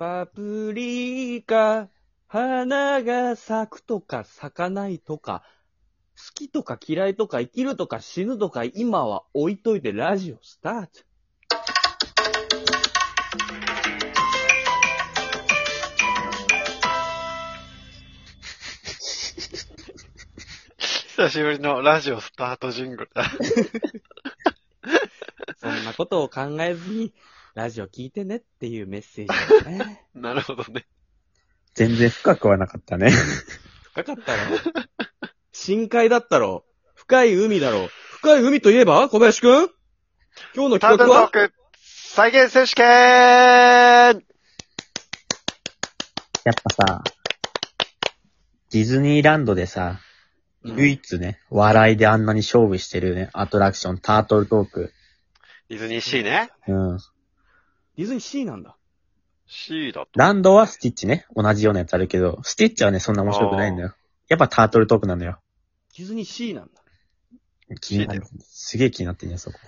[0.00, 1.90] パプリカ、
[2.26, 5.42] 花が咲くとか咲かないとか、
[6.16, 10.90] 好きとか嫌いとか生きるとか死ぬとか今は置いといてラジオスタート。
[21.18, 23.26] 久しぶりのラジオスタートジングルだ。
[25.60, 27.12] そんなことを考えずに、
[27.54, 30.04] ラジオ聞いてねっていうメッセージだね。
[30.14, 30.86] なるほどね。
[31.74, 33.10] 全然深くはなかったね。
[33.92, 34.58] 深かったろ。
[35.52, 36.64] 深海だったろ？
[36.94, 37.88] 深い海だろ？
[38.18, 39.68] 深い海といえば小林くん？
[40.54, 44.12] 今日のタート企画はルトーク再現選手権や
[46.52, 47.04] っぱさ、
[48.70, 50.00] ディズニーランドでさ、
[50.64, 54.92] 唯一ね、笑いであんなに勝負してるね、アトラクション、タートルトーク。
[55.68, 56.50] ディズニーシーね。
[56.68, 56.98] うん。
[57.96, 58.76] ディズニー C なんだ。
[59.46, 60.10] C だと。
[60.14, 63.94] ランドはスティッチね、同じようなやつあるけど、スティッチはね、そんな面白くないんだよ。
[64.28, 65.40] やっぱタートルトークなんだよ。
[65.96, 66.80] ディズニー C なんだ。
[67.80, 68.22] 気になる。
[68.42, 69.58] すげえ気になってんねそこ。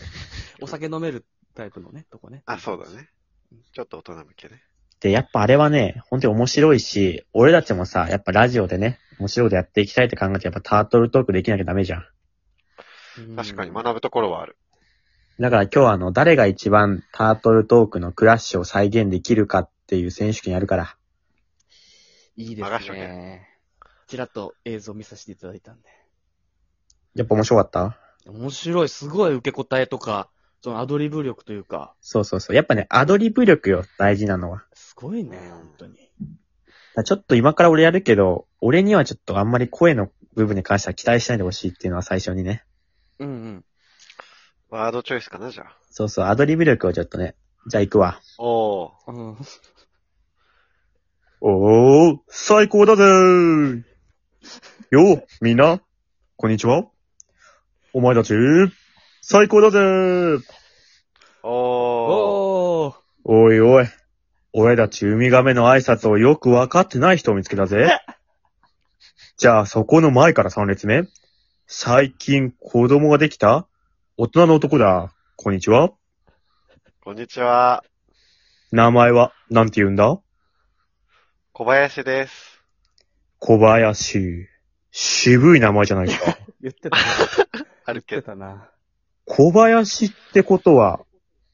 [0.60, 2.42] お酒飲めるタイプのね、とこね。
[2.46, 3.10] あ、そうだね。
[3.72, 4.62] ちょっと大人向けね。
[5.00, 12.06] で、やっぱあれはね、本当に面白いし、俺たちもさ、やっぱラジオでね、面白いことやっていきたいって考えて、やっぱタートルトークできなきゃダメじゃん。
[13.36, 14.56] 確かにま学ぶところはある。
[15.40, 20.96] だから今日はあの、誰が一番タートルトークのクラッシュを再現できるかっていう選手権やるから。
[22.36, 23.48] いいで任しとけすね。
[24.08, 25.88] ちらっと映像見させていただいたんで。
[27.14, 27.98] やっぱ面白かった？
[28.26, 30.28] 面白い、すごい受け答えとか、
[30.60, 32.56] そのアドリブ力というか、そうそうそう。
[32.56, 34.64] やっぱね、アドリブ力よ、大事なのは。
[34.72, 36.10] すごいね、本当に。
[37.04, 42.64] ちょっと今から俺やるけど、俺にはちょっとあんまり声の部分に関しては期待しないでほしいっていうのは最初にね。
[43.20, 43.64] うんうん。
[44.70, 45.76] ワードチョイスかな、じゃあ。
[45.90, 47.34] そうそう、アドリブ力をちょっとね。
[47.68, 48.20] じゃあ行くわ。
[48.38, 48.90] おー。
[49.08, 49.36] うん。
[51.40, 53.82] おー、最高だぜー
[54.90, 55.80] よみんな、
[56.36, 56.84] こんにちは。
[57.94, 58.34] お前たち、
[59.22, 60.40] 最高だぜー
[61.42, 61.50] おー。
[61.50, 62.94] おー。
[63.24, 63.86] おいおい、
[64.52, 67.98] 俺たちウミガメの挨拶をよくわかってない人を見つけたぜ。
[69.38, 71.04] じゃあそこの前から3列目。
[71.66, 73.66] 最近子供ができた？
[74.20, 75.14] 大人の男だ。
[75.36, 75.92] こんにちは。
[77.04, 77.84] こんにちは。
[78.72, 80.18] 名前は、なんて言うんだ？
[81.52, 82.60] 小林です。
[83.38, 84.48] 小林。
[84.90, 86.36] 渋い名前じゃないか。
[86.60, 87.02] 言ってたな。
[87.86, 88.22] あるけど。
[88.22, 88.68] 言ってたな。
[89.24, 90.98] 小林ってことは、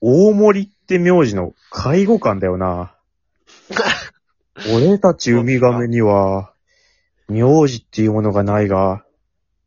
[0.00, 2.94] 大森って名字の介護官だよな。
[4.72, 6.52] 俺たちウミガメには、
[7.28, 9.04] 名字っていうものがないが、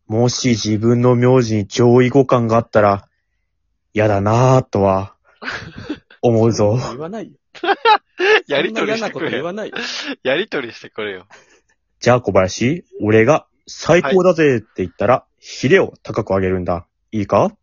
[0.08, 3.08] もし自分の名字に上位互換があったら、
[3.94, 5.16] 嫌だなぁとは、
[6.22, 6.78] 思うぞ。
[6.92, 7.38] 言わないよ。
[8.48, 9.32] やりとりそんな嫌なことしてくれよ。
[9.32, 9.76] 言わないよ。
[10.24, 11.28] やりとりしてくれよ。
[12.00, 16.88] じゃあ小林、俺が最高だぜって言ったら、ヒレを高く上げるんだ。
[17.12, 17.56] いいか？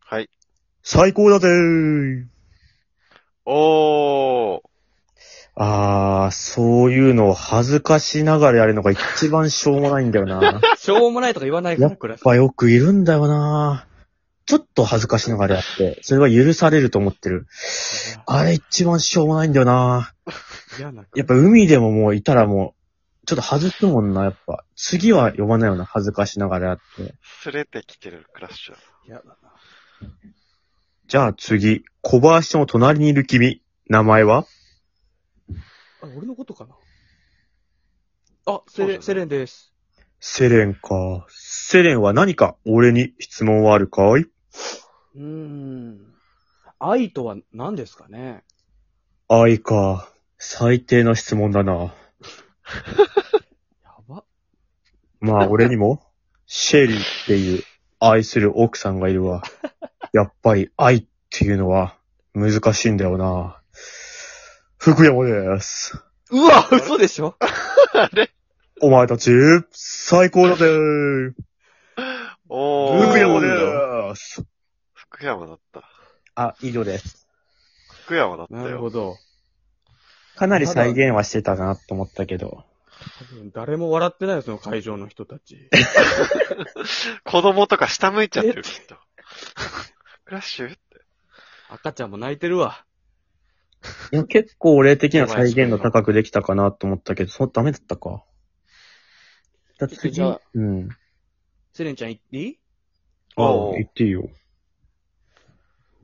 [0.00, 0.28] はい。
[0.82, 2.26] 最高だぜー。
[3.46, 4.71] おー。
[5.54, 10.60] あー、そういうのを恥ずかしながらやるのが一番しょうもないんだよな。
[10.78, 12.20] しょうもないとか言わないから、クラス。
[12.20, 13.86] やっぱよくいるんだよな。
[14.46, 17.46] ちょっと恥ずかしながらやって、それは許されると思ってる。
[18.26, 20.14] あれ一番しょうもないんだよな。
[20.78, 21.04] 嫌な。
[21.14, 22.74] やっぱ海でももういたらも
[23.22, 24.64] う、ちょっと外すもんな、やっぱ。
[24.74, 27.14] 次は呼ばないよな、恥ずかしながらやって。
[27.42, 28.78] すれてきてるクラッシュだ。
[29.06, 29.36] 嫌だな。
[31.06, 34.46] じゃあ次、小林の隣にいる君、名前は？
[36.02, 36.74] あ、俺のことかな？
[38.46, 39.72] あ、セレン、セレンです。
[40.18, 41.24] セレンか。
[41.28, 42.56] セレンは何か？
[42.66, 44.22] 俺に質問はあるかい？
[44.22, 46.00] うーん。
[46.80, 48.42] 愛とは何ですかね？
[49.28, 50.08] 愛か。
[50.38, 51.72] 最低の質問だな。
[53.84, 54.24] やば。
[55.20, 56.02] まあ俺にも、
[56.46, 57.62] シェリーっていう
[58.00, 59.42] 愛する奥さんがいるわ。
[60.12, 61.96] やっぱり愛っていうのは
[62.34, 63.61] 難しいんだよな。
[64.82, 65.96] 福山です。
[66.32, 67.36] うわ、嘘でしょ？
[67.94, 68.32] あれ？
[68.80, 69.30] お前たち、
[69.70, 70.66] 最高だぜ
[72.48, 73.06] おー。
[73.08, 74.42] 福山です。
[74.92, 75.88] 福山だった。
[76.34, 77.28] あ、以上です。
[78.06, 78.78] 福山だったなるよ。
[78.78, 79.18] ほど。
[80.34, 82.64] かなり再現はしてたなと思ったけど。
[83.18, 85.70] 多分誰も笑ってないよ、その会場の人たち。
[87.22, 88.96] 子供とか下向いちゃってる、きっと。
[90.26, 90.66] クラッシュ？
[90.66, 90.78] って。
[91.68, 92.84] 赤ちゃんも泣いてるわ。
[94.12, 98.24] いや、結構俺的には再現度高くできたかなと思ったけど、そうダメだったか。
[99.78, 100.88] だって次じゃあうん。
[101.72, 102.58] セレンちゃん言っていい？
[103.36, 104.28] ああお、う言っていいよ。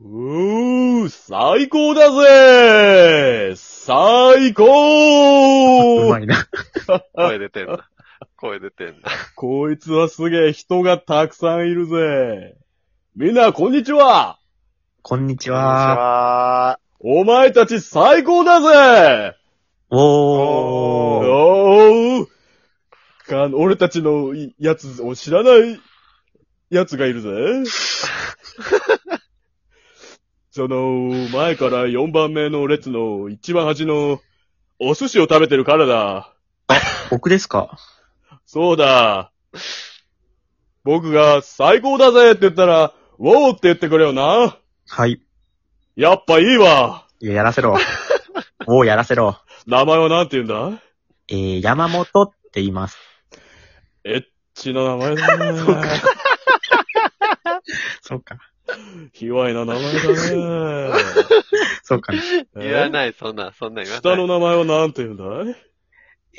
[0.00, 6.36] うー、最高だぜー行こううまいな。
[7.14, 7.90] 声出てんだ。
[8.36, 9.10] 声出てんだ。
[9.34, 12.56] こいつはすげえ人がたくさんいるぜ。
[13.16, 14.38] みんな、こんにちは
[15.02, 15.96] こんにちこんにちは。
[15.96, 16.80] は。
[17.00, 19.36] お前たち最高だぜ
[19.90, 21.26] おー。
[22.20, 22.28] おー
[23.28, 25.80] か俺たちのやつを知らない
[26.70, 27.30] やつがいるぜ。
[30.50, 34.20] その、前から4番目の列の一番端の
[34.80, 36.34] お寿司を食べてるからだ。
[37.10, 37.78] 僕ですか？
[38.44, 39.30] そうだ。
[40.84, 44.58] 僕が最高だぜって言ったら、ウォーって言ってくれよな。
[44.88, 45.20] はい。
[45.98, 47.08] やっぱいいわ。
[47.18, 47.76] いや、やらせろ。
[48.68, 49.36] おー、やらせろ。
[49.66, 50.80] 名前はなんて言うんだ？
[51.26, 52.96] えー、山本って言います。
[54.04, 54.22] エッ
[54.54, 55.58] チな名前だね。
[58.00, 58.38] そうか。
[59.12, 61.02] 卑猥な名前だね。
[61.82, 62.18] そうかな。
[62.20, 64.14] い言わない、そんな、そんな言わない。
[64.14, 65.56] 下の名前はなんて言うんだい？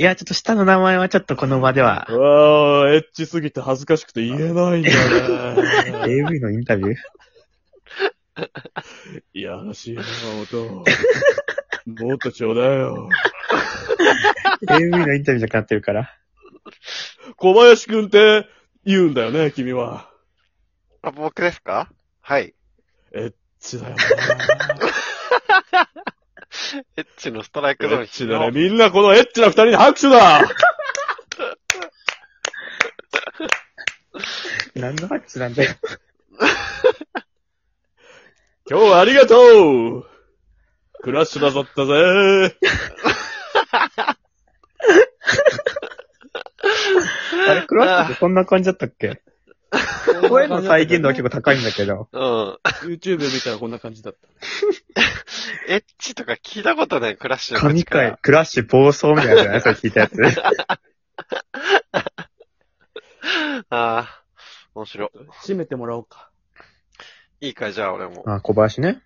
[0.01, 6.07] や、ちょっと下の名前はちょっとこの場では、わあ、エッチすぎて恥ずかしくて言えないんだね。
[6.07, 6.95] AV のインタビュー？
[9.33, 10.03] いやらしいな、
[10.41, 10.85] 音。
[12.05, 13.09] もっとちょうだいよ。
[14.69, 16.15] ?AV のインタビューじゃなってるから。
[17.37, 18.47] 小林くんって
[18.85, 20.09] 言うんだよね、君は。
[21.01, 21.91] あ、僕ですか？
[22.21, 22.53] はい。
[23.11, 23.95] エッチだよ
[26.95, 27.89] エッチのストライクな。
[27.89, 28.51] ゾーンエッチだね。
[28.51, 30.41] みんなこのエッチな二人に拍手だ
[34.75, 35.71] 何の拍手なんだよ。
[38.69, 40.05] 今日はありがとう
[41.01, 42.55] クラッシュなぞったぜ
[47.47, 49.23] あれ、クラッシュってそんな感じだったっけ？
[50.29, 52.09] 声の再現度は結構高いんだけど。
[52.11, 52.21] うん。
[52.87, 54.27] YouTube 見たらこんな感じだった。
[55.67, 60.13] エッチとか聞いたことない、クラッシュの神口から回、クラッシュ暴走みたいなやつじゃないそれ聞いたやつ。
[63.71, 64.23] ああ、
[64.75, 65.09] 面白い。
[65.43, 66.28] 締めてもらおうか。
[67.41, 68.23] いいか、じゃあ俺も。
[68.27, 69.01] あ、小林ね。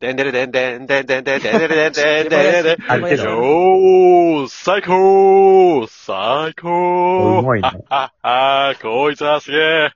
[0.00, 2.90] でんでるでんでんでんでんでんでんでんでんでんでんでん。
[2.90, 9.90] ある程度よー、最高最高うまいなあ、あ、あ、こいつはすげえ。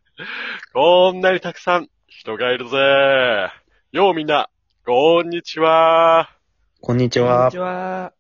[0.72, 2.76] こんなにたくさん人がいるぜ。
[3.90, 4.48] ようみんな、
[4.86, 6.30] こんにちは。
[6.80, 7.58] こんにちはこんにち。
[7.58, 8.12] は。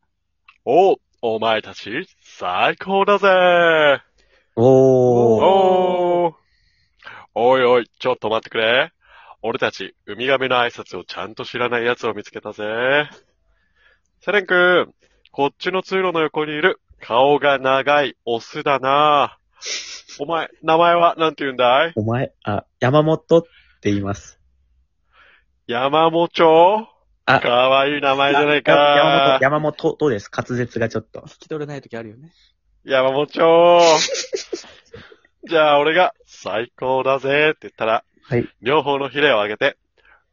[0.64, 4.02] お、お前たち、最高だぜ。
[4.56, 5.44] おー。
[5.44, 6.11] おー。
[7.34, 8.92] おいおい、ちょっと待ってくれ。
[9.40, 13.08] 俺たち、ウミガメの挨拶をちゃんと知らない奴を見つけたぜ。
[14.20, 14.92] セレン君、
[15.30, 19.38] こっちの通路の横にいる、顔が長いオスだな。
[20.20, 21.92] お前、名前は何て言うんだい？
[21.96, 23.42] お前、あ、山本っ
[23.80, 24.38] て言います。
[25.66, 26.88] 山本？
[27.24, 29.38] あかわいい名前じゃないや山か本、。
[29.40, 31.20] 山本、どうです滑舌がちょっと。
[31.20, 32.30] 聞き取れない時あるよね。
[32.84, 33.26] 山本
[35.48, 38.48] じゃあ俺が最高だぜって言ったら、はい。
[38.62, 39.78] 両方のヒレを上げて、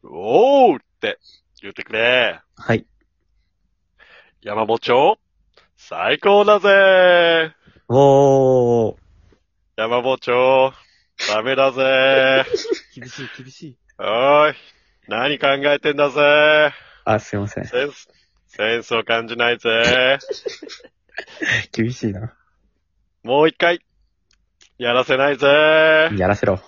[0.02, 1.20] おーって
[1.62, 2.40] 言ってくれ。
[2.56, 2.84] はい。
[4.42, 5.18] 山本
[5.76, 7.54] 最高だぜ
[7.86, 8.96] おー。
[9.76, 10.72] 山本
[11.28, 12.44] ダメだぜ
[12.96, 13.78] 厳しい、厳しい。
[14.00, 14.56] おーい、
[15.06, 16.74] 何考えてんだぜ
[17.04, 17.66] あ、すいません。
[17.66, 18.08] センス、
[18.48, 20.18] センスを感じないぜ
[21.70, 22.34] 厳しいな。
[23.22, 23.80] もう一回、
[24.80, 25.46] やらせないぜ。
[26.16, 26.58] やらせろ。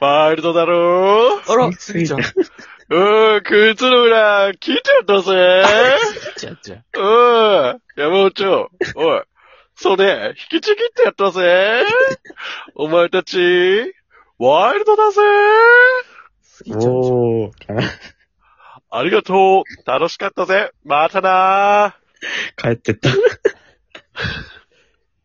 [0.00, 2.20] ワイルドだろあら、すぎちゃん。
[2.20, 2.24] て
[2.90, 5.64] うーん、靴の裏、切っちゃったぜ。
[6.36, 6.82] ちゃちゃ。
[6.98, 9.22] うん、山本おい、
[9.76, 11.84] 袖、引きちぎってやったぜ。
[12.74, 13.38] お前たち、
[14.40, 15.20] ワイルドだぜ。
[16.42, 16.94] すぎちゃうじゃん。
[16.94, 17.52] おー。
[18.90, 19.88] ありがとう。
[19.88, 20.72] 楽しかったぜ。
[20.84, 21.96] またな
[22.56, 23.08] 帰ってった。
[23.08, 23.12] い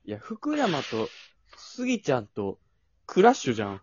[0.06, 1.10] や、福山と、
[1.74, 2.60] スギちゃんと、
[3.08, 3.82] クラッシュじゃん。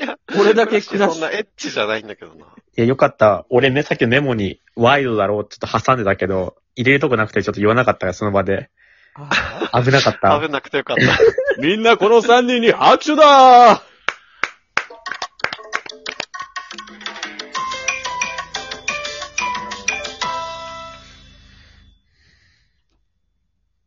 [0.00, 1.18] いや、これだけクラッシュ。
[1.18, 2.46] そんなエッチじゃないんだけどな。
[2.46, 3.44] いや、よかった。
[3.50, 8.70] 俺ね、さっきのメモに、ワイルドだろうちょっと挟んでたけど、入れるとこなくてちょっと言わなかったから、その場で。
[9.14, 10.40] あ危なかった。
[10.40, 11.02] 危なくてよかった。
[11.60, 13.82] みんなこの三人に拍手だ